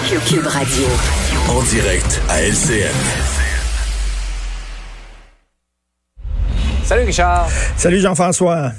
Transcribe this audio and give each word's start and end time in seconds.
Cube 0.00 0.46
Radio. 0.46 0.86
En 1.50 1.62
direct 1.64 2.22
à 2.30 2.40
LCN. 2.40 2.94
Salut 6.82 7.04
Richard. 7.04 7.48
Salut 7.76 7.98
Jean-François. 8.00 8.72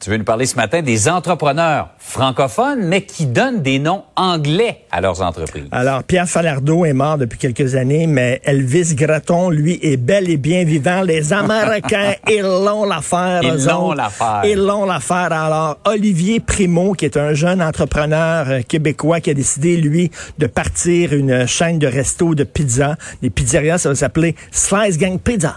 Tu 0.00 0.10
veux 0.10 0.18
nous 0.18 0.24
parler 0.24 0.44
ce 0.46 0.56
matin 0.56 0.82
des 0.82 1.08
entrepreneurs 1.08 1.88
francophones, 1.98 2.84
mais 2.86 3.02
qui 3.02 3.26
donnent 3.26 3.62
des 3.62 3.78
noms 3.78 4.04
anglais 4.14 4.84
à 4.92 5.00
leurs 5.00 5.22
entreprises. 5.22 5.68
Alors, 5.72 6.04
Pierre 6.04 6.28
Falardeau 6.28 6.84
est 6.84 6.92
mort 6.92 7.16
depuis 7.16 7.38
quelques 7.38 7.74
années, 7.74 8.06
mais 8.06 8.40
Elvis 8.44 8.94
Gratton, 8.94 9.48
lui, 9.50 9.78
est 9.82 9.96
bel 9.96 10.28
et 10.28 10.36
bien 10.36 10.64
vivant. 10.64 11.00
Les 11.00 11.32
Américains, 11.32 12.14
ils 12.28 12.42
l'ont 12.42 12.84
l'affaire. 12.84 13.40
Ils 13.42 13.64
l'ont 13.64 13.92
l'affaire. 13.92 14.42
Ils 14.44 14.58
l'ont 14.58 14.84
l'affaire. 14.84 15.32
Alors, 15.32 15.78
Olivier 15.86 16.40
Primo, 16.40 16.92
qui 16.92 17.06
est 17.06 17.16
un 17.16 17.32
jeune 17.32 17.62
entrepreneur 17.62 18.46
euh, 18.48 18.60
québécois 18.60 19.20
qui 19.20 19.30
a 19.30 19.34
décidé, 19.34 19.78
lui, 19.78 20.10
de 20.38 20.46
partir 20.46 21.14
une 21.14 21.46
chaîne 21.46 21.78
de 21.78 21.86
resto 21.86 22.34
de 22.34 22.44
pizza. 22.44 22.96
Des 23.22 23.30
pizzerias, 23.30 23.78
ça 23.78 23.88
va 23.88 23.94
s'appeler 23.94 24.36
Slice 24.52 24.98
Gang 24.98 25.18
Pizza. 25.18 25.56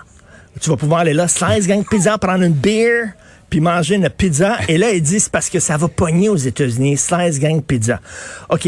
Tu 0.62 0.70
vas 0.70 0.78
pouvoir 0.78 1.02
aller 1.02 1.14
là, 1.14 1.28
Slice 1.28 1.68
Gang 1.68 1.84
Pizza, 1.88 2.18
prendre 2.18 2.44
une 2.44 2.54
beer 2.54 3.14
puis 3.50 3.62
manger 3.62 3.96
une 3.96 4.10
pizza. 4.10 4.58
Et 4.68 4.78
là, 4.78 4.92
ils 4.92 5.02
disent 5.02 5.30
parce 5.30 5.50
que 5.50 5.60
ça 5.60 5.78
va 5.78 5.88
pogner 5.88 6.30
aux 6.30 6.36
États-Unis. 6.36 6.98
Slice 6.98 7.40
Gang 7.40 7.62
Pizza. 7.62 8.00
OK, 8.50 8.68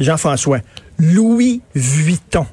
Jean-François, 0.00 0.58
Louis 0.98 1.62
Vuitton. 1.74 2.46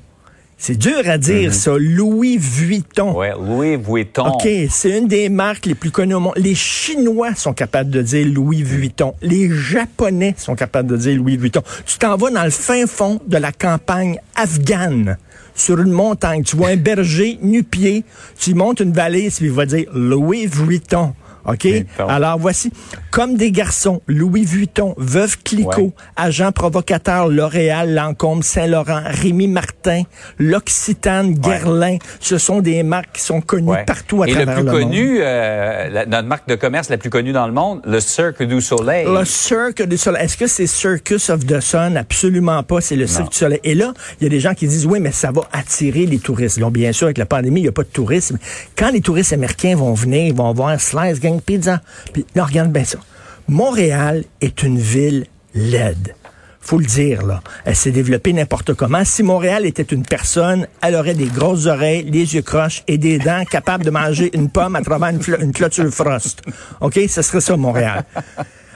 C'est 0.61 0.75
dur 0.75 1.01
à 1.05 1.17
dire, 1.17 1.53
ça. 1.53 1.71
Louis 1.79 2.37
Vuitton. 2.37 3.17
Ouais, 3.17 3.31
Louis 3.31 3.77
Vuitton. 3.77 4.27
OK, 4.27 4.47
c'est 4.69 4.97
une 4.97 5.07
des 5.07 5.29
marques 5.29 5.65
les 5.65 5.73
plus 5.73 5.89
connues 5.89 6.15
au 6.15 6.19
monde. 6.19 6.33
Les 6.35 6.53
Chinois 6.53 7.33
sont 7.33 7.53
capables 7.53 7.89
de 7.89 8.01
dire 8.01 8.27
Louis 8.27 8.61
Vuitton. 8.61 9.13
Les 9.21 9.49
Japonais 9.49 10.35
sont 10.37 10.55
capables 10.55 10.89
de 10.89 10.97
dire 10.97 11.15
Louis 11.15 11.37
Vuitton. 11.37 11.63
Tu 11.85 11.97
t'en 11.97 12.17
vas 12.17 12.29
dans 12.29 12.43
le 12.43 12.49
fin 12.49 12.85
fond 12.87 13.21
de 13.25 13.37
la 13.37 13.53
campagne 13.53 14.19
afghane 14.35 15.17
sur 15.59 15.79
une 15.79 15.91
montagne. 15.91 16.43
Tu 16.43 16.55
vois 16.55 16.69
un 16.69 16.77
berger 16.77 17.37
nu-pied, 17.41 18.03
tu 18.39 18.53
montes 18.53 18.79
une 18.79 18.93
valise, 18.93 19.37
puis 19.37 19.47
il 19.47 19.51
va 19.51 19.65
dire 19.65 19.87
Louis 19.93 20.47
Vuitton. 20.47 21.13
OK? 21.51 21.67
Alors 22.07 22.37
voici, 22.39 22.71
comme 23.11 23.35
des 23.35 23.51
garçons, 23.51 24.01
Louis 24.07 24.45
Vuitton, 24.45 24.93
Veuve 24.97 25.37
Clicquot, 25.43 25.93
agent 26.15 26.51
provocateur, 26.51 27.27
L'Oréal, 27.27 27.93
Lancôme, 27.93 28.43
Saint-Laurent, 28.43 29.01
Rémi 29.05 29.47
Martin, 29.47 30.03
L'Occitane, 30.37 31.33
Guerlain, 31.33 31.97
ce 32.19 32.37
sont 32.37 32.59
des 32.59 32.83
marques 32.83 33.13
qui 33.13 33.21
sont 33.21 33.41
connues 33.41 33.71
partout 33.85 34.23
à 34.23 34.27
Et 34.27 34.31
travers 34.33 34.55
le 34.59 34.63
le 34.63 34.71
plus 34.71 34.71
monde. 34.79 34.89
connu, 34.91 35.19
euh, 35.21 36.05
notre 36.05 36.27
marque 36.27 36.47
de 36.49 36.55
commerce 36.55 36.89
la 36.89 36.97
plus 36.97 37.09
connue 37.09 37.31
dans 37.31 37.47
le 37.47 37.53
monde, 37.53 37.81
le 37.85 37.99
Cirque 37.99 38.43
du 38.43 38.61
Soleil. 38.61 39.05
Le 39.07 39.23
Cirque 39.25 39.83
du 39.83 39.97
Soleil. 39.97 40.23
Est-ce 40.25 40.37
que 40.37 40.47
c'est 40.47 40.67
Circus 40.67 41.29
of 41.29 41.45
the 41.45 41.59
Sun? 41.59 41.97
Absolument 41.97 42.63
pas. 42.63 42.81
C'est 42.81 42.95
le 42.95 43.07
Cirque 43.07 43.31
du 43.31 43.37
Soleil. 43.37 43.59
Et 43.63 43.75
là, 43.75 43.93
il 44.19 44.23
y 44.23 44.27
a 44.27 44.29
des 44.29 44.39
gens 44.39 44.53
qui 44.53 44.67
disent, 44.67 44.85
oui, 44.85 44.99
mais 44.99 45.11
ça 45.11 45.31
va 45.31 45.41
attirer 45.51 46.05
les 46.05 46.19
touristes. 46.19 46.59
Donc, 46.59 46.73
bien 46.73 46.91
sûr, 46.91 47.05
avec 47.07 47.17
la 47.17 47.25
pandémie, 47.25 47.59
il 47.61 47.63
n'y 47.63 47.69
a 47.69 47.73
pas 47.73 47.83
de 47.83 47.87
tourisme. 47.89 48.37
Quand 48.75 48.91
les 48.91 49.01
touristes 49.01 49.33
américains 49.33 49.75
vont 49.75 49.93
venir, 49.93 50.25
ils 50.27 50.33
vont 50.33 50.51
voir 50.53 50.79
Slice 50.79 51.19
Gang 51.19 51.38
Pizza. 51.39 51.81
Puis, 52.13 52.25
là, 52.35 52.45
regarde 52.45 52.71
bien 52.71 52.83
ça. 52.83 52.99
Montréal 53.47 54.25
est 54.41 54.63
une 54.63 54.77
ville 54.77 55.25
laide. 55.53 56.15
Faut 56.61 56.77
le 56.77 56.85
dire, 56.85 57.25
là. 57.25 57.41
Elle 57.65 57.75
s'est 57.75 57.91
développée 57.91 58.31
n'importe 58.31 58.73
comment. 58.75 59.03
Si 59.03 59.23
Montréal 59.23 59.65
était 59.65 59.81
une 59.81 60.03
personne, 60.03 60.67
elle 60.81 60.95
aurait 60.95 61.15
des 61.15 61.25
grosses 61.25 61.65
oreilles, 61.65 62.03
les 62.03 62.35
yeux 62.35 62.41
croches 62.41 62.83
et 62.87 62.97
des 62.97 63.17
dents 63.17 63.43
capables 63.49 63.83
de 63.83 63.89
manger 63.89 64.29
une 64.37 64.49
pomme 64.49 64.75
à 64.75 64.81
travers 64.81 65.09
une, 65.09 65.21
une 65.41 65.51
clôture 65.51 65.89
frost. 65.89 66.41
OK? 66.81 66.99
Ce 67.07 67.21
serait 67.21 67.41
ça, 67.41 67.57
Montréal. 67.57 68.03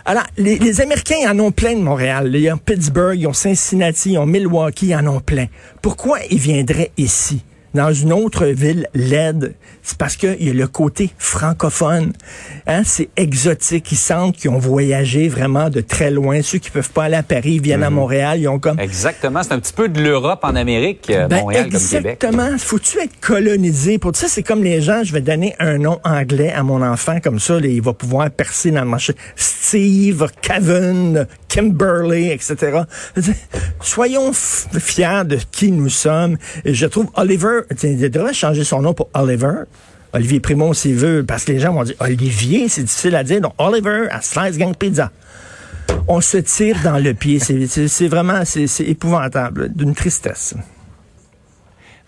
Alors, 0.05 0.23
les, 0.37 0.57
les 0.57 0.81
Américains 0.81 1.29
en 1.31 1.39
ont 1.39 1.51
plein 1.51 1.75
de 1.75 1.81
Montréal. 1.81 2.33
Ils 2.33 2.51
ont 2.51 2.57
Pittsburgh, 2.57 3.19
ils 3.19 3.27
ont 3.27 3.33
Cincinnati, 3.33 4.13
ils 4.13 4.17
ont 4.17 4.25
Milwaukee, 4.25 4.87
ils 4.87 4.95
en 4.95 5.05
ont 5.07 5.19
plein. 5.19 5.45
Pourquoi 5.81 6.19
ils 6.31 6.39
viendraient 6.39 6.91
ici? 6.97 7.43
Dans 7.73 7.91
une 7.91 8.13
autre 8.13 8.45
ville 8.45 8.87
laide, 8.93 9.55
c'est 9.81 9.97
parce 9.97 10.15
qu'il 10.15 10.41
y 10.43 10.49
a 10.49 10.53
le 10.53 10.67
côté 10.67 11.09
francophone. 11.17 12.13
Hein? 12.67 12.83
C'est 12.85 13.09
exotique. 13.17 13.91
Ils 13.91 13.97
sentent 13.97 14.37
qu'ils 14.37 14.51
ont 14.51 14.59
voyagé 14.59 15.27
vraiment 15.27 15.69
de 15.69 15.81
très 15.81 16.11
loin. 16.11 16.41
Ceux 16.41 16.59
qui 16.59 16.69
peuvent 16.69 16.91
pas 16.91 17.05
aller 17.05 17.15
à 17.15 17.23
Paris 17.23 17.59
viennent 17.59 17.83
à 17.83 17.89
Montréal. 17.89 18.39
Ils 18.39 18.47
ont 18.47 18.59
comme 18.59 18.79
Exactement, 18.79 19.41
c'est 19.43 19.53
un 19.53 19.59
petit 19.59 19.73
peu 19.73 19.89
de 19.89 20.01
l'Europe 20.01 20.41
en 20.43 20.55
Amérique, 20.55 21.09
euh, 21.09 21.27
ben, 21.27 21.41
Montréal 21.41 21.69
comme 21.71 21.81
Québec. 21.81 22.17
exactement. 22.21 22.57
Faut-tu 22.57 22.99
être 22.99 23.19
colonisé? 23.19 23.97
Pour 23.97 24.15
ça? 24.15 24.27
C'est 24.27 24.43
comme 24.43 24.63
les 24.63 24.81
gens, 24.81 25.03
je 25.03 25.11
vais 25.11 25.21
donner 25.21 25.55
un 25.59 25.77
nom 25.77 25.99
anglais 26.03 26.51
à 26.51 26.63
mon 26.63 26.81
enfant, 26.81 27.19
comme 27.21 27.39
ça, 27.39 27.59
là, 27.59 27.67
il 27.67 27.81
va 27.81 27.93
pouvoir 27.93 28.29
percer 28.29 28.71
dans 28.71 28.81
le 28.81 28.89
marché. 28.89 29.13
Steve, 29.35 30.27
Kevin, 30.41 31.27
Kimberly, 31.49 32.29
etc. 32.29 32.81
Soyons 33.81 34.31
fiers 34.33 35.23
de 35.25 35.37
qui 35.51 35.71
nous 35.71 35.89
sommes. 35.89 36.37
Et 36.65 36.73
je 36.73 36.85
trouve 36.85 37.07
Oliver, 37.15 37.61
il 37.83 38.09
devrait 38.09 38.33
changer 38.33 38.63
son 38.63 38.81
nom 38.81 38.93
pour 38.93 39.09
Oliver. 39.13 39.63
Olivier 40.13 40.39
Primo, 40.39 40.73
s'il 40.73 40.95
veut, 40.95 41.23
parce 41.27 41.43
que 41.45 41.53
les 41.53 41.59
gens 41.59 41.73
vont 41.73 41.83
dire 41.83 41.95
Olivier, 41.99 42.69
c'est 42.69 42.83
difficile 42.83 43.15
à 43.15 43.23
dire. 43.23 43.41
Donc, 43.41 43.53
Oliver 43.57 44.07
à 44.11 44.21
Slice 44.21 44.57
Gang 44.57 44.75
Pizza 44.75 45.11
on 46.07 46.21
se 46.21 46.37
tire 46.37 46.77
dans 46.83 46.97
le 46.97 47.13
pied. 47.13 47.39
C'est- 47.39 48.07
vraiment, 48.07 48.43
c'est 48.45 48.83
épouvantable, 48.83 49.69
d'une 49.73 49.95
tristesse. 49.95 50.53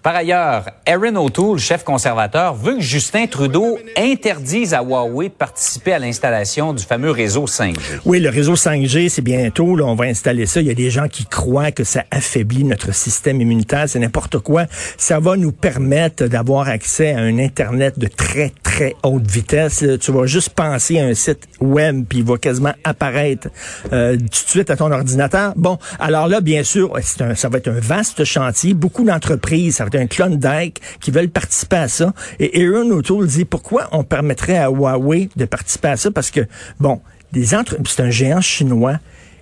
Par 0.06 0.16
ailleurs, 0.16 0.66
Aaron 0.86 1.16
O'Toole, 1.16 1.58
chef 1.58 1.84
conservateur, 1.84 2.54
veut 2.54 2.76
que 2.76 2.82
Justin 2.82 3.26
Trudeau 3.26 3.80
interdise 3.98 4.76
à 4.76 4.84
Huawei 4.84 5.30
de 5.30 5.34
participer 5.34 5.94
à 5.94 5.98
l'installation 5.98 6.74
du 6.74 6.84
fameux 6.84 7.10
réseau 7.10 7.46
5G. 7.46 8.02
Oui, 8.06 8.20
le 8.20 8.30
réseau 8.30 8.54
5G, 8.54 9.10
c'est 9.10 9.24
bientôt, 9.24 9.76
là, 9.76 9.86
on 9.86 9.96
va 9.96 10.06
installer 10.06 10.46
ça. 10.46 10.62
Il 10.62 10.68
y 10.68 10.70
a 10.70 10.76
des 10.76 10.92
gens 10.92 11.08
qui 11.08 11.26
croient 11.26 11.72
que 11.72 11.84
ça 11.84 12.04
affaiblit 12.12 12.66
notre 12.66 12.94
système 12.94 13.42
immunitaire, 13.42 13.90
c'est 13.90 13.98
n'importe 13.98 14.38
quoi. 14.38 14.68
Ça 14.96 15.20
va 15.20 15.38
nous 15.38 15.52
permettre 15.52 16.26
d'avoir 16.26 16.68
accès 16.68 17.14
à 17.14 17.22
un 17.22 17.40
Internet 17.40 17.98
de 17.98 18.06
très, 18.06 18.54
très 18.62 18.94
haute 19.02 19.26
vitesse. 19.26 19.84
Tu 20.00 20.12
vas 20.12 20.28
juste 20.28 20.52
penser 20.52 21.00
à 21.00 21.06
un 21.06 21.16
site 21.16 21.48
web, 21.60 22.06
puis 22.08 22.20
il 22.20 22.26
va 22.26 22.38
quasiment 22.38 22.74
apparaître 22.84 23.48
euh, 23.92 24.18
tout 24.18 24.28
de 24.28 24.50
suite 24.50 24.70
à 24.70 24.78
ton 24.78 24.92
ordinateur. 24.92 25.54
Bon, 25.56 25.80
alors 25.98 26.28
là, 26.28 26.42
bien 26.42 26.64
sûr, 26.64 26.96
ça 27.02 27.50
va 27.50 27.58
être 27.58 27.70
un 27.70 27.80
vaste 27.80 28.24
chantier. 28.24 28.76
Beaucoup 28.76 29.04
d'entreprises, 29.04 29.78
ça 29.78 29.84
va 29.84 29.88
être 29.88 29.95
un 29.98 30.08
Klondike 30.08 30.82
qui 31.00 31.12
veulent 31.12 31.30
participer 31.30 31.78
à 31.78 31.88
ça. 31.88 32.14
Et 32.40 32.66
Aaron 32.66 32.90
O'Toole 32.92 33.28
dit, 33.28 33.46
pourquoi 33.46 33.88
on 33.92 34.04
permettrait 34.04 34.58
à 34.58 34.70
Huawei 34.70 35.30
de 35.36 35.46
participer 35.46 35.90
à 35.90 35.98
ça? 35.98 36.12
Parce 36.12 36.32
que, 36.32 36.42
bon, 36.80 37.02
c'est 37.34 38.00
un 38.02 38.10
géant 38.10 38.42
chinois. 38.42 39.00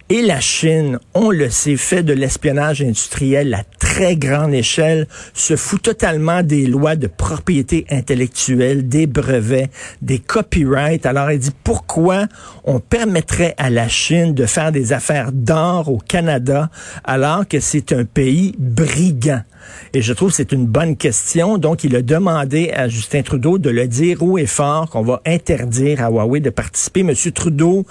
Et 0.10 0.22
la 0.22 0.42
Chine, 0.42 1.00
on 1.14 1.32
le 1.32 1.50
sait, 1.50 1.78
fait 1.78 2.04
de 2.04 2.14
l'espionnage 2.14 2.82
industriel 2.82 3.54
à 3.54 3.64
très 3.80 4.18
grande 4.18 4.54
échelle, 4.54 5.08
se 5.34 5.56
fout 5.56 5.82
totalement 5.82 6.44
des 6.44 6.68
lois 6.68 6.98
de 6.98 7.08
propriété 7.08 7.86
intellectuelle, 7.90 8.88
des 8.90 9.08
brevets, 9.08 9.70
des 10.02 10.20
copyrights. 10.20 11.06
Alors, 11.06 11.30
elle 11.30 11.40
dit 11.40 11.56
pourquoi 11.64 12.28
on 12.66 12.80
permettrait 12.80 13.56
à 13.58 13.70
la 13.70 13.88
Chine 13.88 14.34
de 14.34 14.46
faire 14.46 14.74
des 14.74 14.92
affaires 14.92 15.32
d'or 15.32 15.90
au 15.90 15.98
Canada 15.98 16.70
alors 17.06 17.48
que 17.48 17.62
c'est 17.62 17.94
un 17.94 18.04
pays 18.04 18.56
brigand? 18.60 19.42
Et 19.94 20.02
je 20.02 20.12
trouve 20.12 20.32
que 20.32 20.36
c'est 20.36 20.52
une 20.52 20.68
bonne 20.68 20.98
question. 20.98 21.58
Donc, 21.58 21.86
il 21.86 21.96
a 21.96 22.02
demandé 22.02 22.72
à 22.76 22.90
Justin 22.90 23.22
Trudeau 23.22 23.58
de 23.58 23.70
le 23.70 23.88
dire 23.88 24.22
haut 24.22 24.38
et 24.38 24.48
fort 24.48 24.90
qu'on 24.90 25.02
va 25.02 25.22
interdire 25.26 26.04
à 26.04 26.10
Huawei 26.10 26.42
de 26.42 26.50
participer. 26.50 27.04
Monsieur 27.04 27.32
Trudeau 27.32 27.86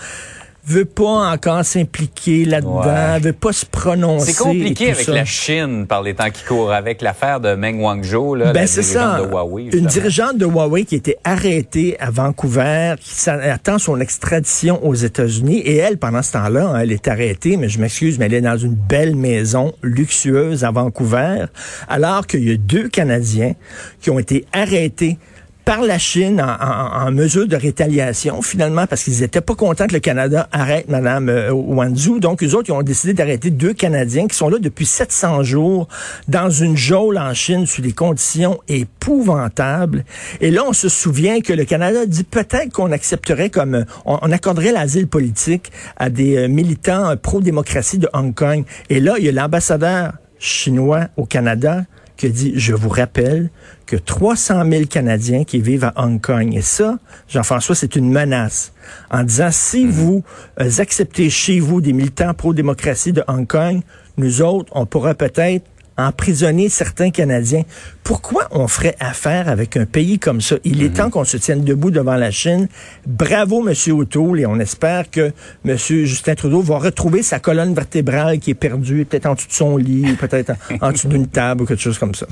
veut 0.64 0.84
pas 0.84 1.32
encore 1.32 1.64
s'impliquer 1.64 2.44
là-dedans, 2.44 2.82
Ouais. 3.14 3.18
veut 3.20 3.32
pas 3.32 3.52
se 3.52 3.66
prononcer. 3.66 4.32
C'est 4.32 4.42
compliqué 4.42 4.92
avec 4.92 5.04
ça. 5.06 5.12
la 5.12 5.24
Chine 5.24 5.86
par 5.88 6.02
les 6.02 6.14
temps 6.14 6.30
qui 6.30 6.44
courent, 6.44 6.72
avec 6.72 7.02
l'affaire 7.02 7.40
de 7.40 7.54
Meng 7.54 7.80
Wanzhou, 7.80 8.36
là, 8.36 8.52
Ben 8.52 8.60
la 8.60 8.66
dirigeante 8.66 8.84
ça. 8.92 9.20
de 9.20 9.26
Huawei. 9.30 9.70
Une 9.72 9.86
dirigeante 9.86 10.38
de 10.38 10.46
Huawei 10.46 10.84
qui 10.84 10.94
était 10.94 11.18
arrêtée 11.24 11.96
à 11.98 12.10
Vancouver, 12.10 12.94
qui 13.00 13.28
attend 13.28 13.78
son 13.78 13.98
extradition 14.00 14.84
aux 14.86 14.94
États-Unis. 14.94 15.58
Et 15.58 15.76
elle, 15.76 15.98
pendant 15.98 16.22
ce 16.22 16.32
temps-là, 16.32 16.68
hein, 16.68 16.78
elle 16.80 16.92
est 16.92 17.08
arrêtée, 17.08 17.56
mais 17.56 17.68
je 17.68 17.80
m'excuse, 17.80 18.18
mais 18.20 18.26
elle 18.26 18.34
est 18.34 18.40
dans 18.40 18.56
une 18.58 18.74
belle 18.74 19.16
maison 19.16 19.72
luxueuse 19.82 20.64
à 20.64 20.70
Vancouver, 20.70 21.46
alors 21.88 22.26
qu'il 22.26 22.48
y 22.48 22.52
a 22.52 22.56
deux 22.56 22.88
Canadiens 22.88 23.54
qui 24.00 24.10
ont 24.10 24.18
été 24.18 24.44
arrêtés 24.52 25.18
par 25.64 25.82
la 25.82 25.98
Chine 25.98 26.40
en, 26.40 27.10
mesure 27.12 27.46
de 27.46 27.56
rétaliation, 27.56 28.42
finalement, 28.42 28.86
parce 28.86 29.04
qu'ils 29.04 29.20
n'étaient 29.20 29.40
pas 29.40 29.54
contents 29.54 29.86
que 29.86 29.94
le 29.94 30.00
Canada 30.00 30.48
arrête 30.50 30.88
Mme 30.88 31.28
euh, 31.28 31.52
Wanzhou. 31.52 32.20
Donc, 32.20 32.42
eux 32.42 32.54
autres, 32.54 32.70
ils 32.70 32.72
ont 32.72 32.82
décidé 32.82 33.14
d'arrêter 33.14 33.50
deux 33.50 33.72
Canadiens 33.72 34.26
qui 34.26 34.36
sont 34.36 34.48
là 34.48 34.58
depuis 34.58 34.86
700 34.86 35.42
jours 35.42 35.88
dans 36.28 36.50
une 36.50 36.76
geôle 36.76 37.18
en 37.18 37.34
Chine 37.34 37.66
sous 37.66 37.82
des 37.82 37.92
conditions 37.92 38.58
épouvantables. 38.68 40.04
Et 40.40 40.50
là, 40.50 40.64
on 40.66 40.72
se 40.72 40.88
souvient 40.88 41.40
que 41.40 41.52
le 41.52 41.64
Canada 41.64 42.06
dit 42.06 42.24
peut-être 42.24 42.72
qu'on 42.72 42.90
accepterait 42.90 43.50
comme, 43.50 43.84
on, 44.04 44.18
on 44.20 44.32
accorderait 44.32 44.72
l'asile 44.72 45.06
politique 45.06 45.70
à 45.96 46.10
des 46.10 46.36
euh, 46.36 46.48
militants 46.48 47.10
euh, 47.10 47.16
pro-démocratie 47.16 47.98
de 47.98 48.08
Hong 48.12 48.34
Kong. 48.34 48.64
Et 48.90 49.00
là, 49.00 49.14
il 49.18 49.24
y 49.24 49.28
a 49.28 49.32
l'ambassadeur 49.32 50.12
chinois 50.38 51.08
au 51.16 51.24
Canada 51.24 51.84
qui 52.22 52.30
dit, 52.30 52.52
je 52.54 52.72
vous 52.72 52.88
rappelle 52.88 53.50
que 53.84 53.96
300 53.96 54.62
000 54.70 54.84
Canadiens 54.84 55.42
qui 55.42 55.60
vivent 55.60 55.84
à 55.84 55.92
Hong 55.96 56.20
Kong. 56.20 56.54
Et 56.54 56.62
ça, 56.62 56.98
Jean-François, 57.28 57.74
c'est 57.74 57.96
une 57.96 58.12
menace. 58.12 58.72
En 59.10 59.24
disant, 59.24 59.48
si 59.50 59.84
mhm. 59.84 59.90
vous 59.90 60.24
euh, 60.60 60.70
acceptez 60.78 61.30
chez 61.30 61.58
vous 61.58 61.80
des 61.80 61.92
militants 61.92 62.32
pro-démocratie 62.32 63.12
de 63.12 63.24
Hong 63.26 63.44
Kong, 63.44 63.80
nous 64.18 64.40
autres, 64.40 64.70
on 64.76 64.86
pourra 64.86 65.14
peut-être 65.14 65.64
emprisonner 65.96 66.68
certains 66.68 67.10
Canadiens. 67.10 67.62
Pourquoi 68.02 68.48
on 68.50 68.66
ferait 68.68 68.96
affaire 69.00 69.48
avec 69.48 69.76
un 69.76 69.86
pays 69.86 70.18
comme 70.18 70.40
ça? 70.40 70.56
Il 70.64 70.82
est 70.82 70.88
mhm. 70.88 70.94
temps 70.94 71.10
qu'on 71.10 71.24
se 71.24 71.36
tienne 71.36 71.64
debout 71.64 71.90
devant 71.90 72.16
la 72.16 72.30
Chine. 72.30 72.68
Bravo, 73.06 73.66
M. 73.66 73.74
O'Toole, 73.92 74.40
et 74.40 74.46
on 74.46 74.58
espère 74.58 75.10
que 75.10 75.32
M. 75.64 75.76
Justin 75.76 76.34
Trudeau 76.34 76.62
va 76.62 76.78
retrouver 76.78 77.22
sa 77.22 77.38
colonne 77.38 77.74
vertébrale 77.74 78.38
qui 78.38 78.50
est 78.50 78.54
perdue, 78.54 79.04
peut-être 79.04 79.26
en 79.26 79.34
dessous 79.34 79.48
de 79.48 79.52
son 79.52 79.76
lit, 79.76 80.14
peut-être 80.14 80.52
en, 80.80 80.92
dessous 80.92 81.08
d'une 81.08 81.26
table 81.26 81.62
ou 81.62 81.66
quelque 81.66 81.82
chose 81.82 81.98
comme 81.98 82.14
ça. 82.14 82.26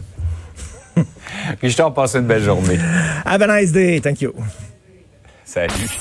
Richard, 1.63 1.95
passe 1.95 2.15
une 2.15 2.27
belle 2.27 2.43
journée. 2.43 2.79
Have 3.25 3.43
a 3.43 3.61
nice 3.61 3.73
day. 3.73 4.01
Thank 4.01 4.23
you. 4.23 4.35
Salut. 5.45 6.01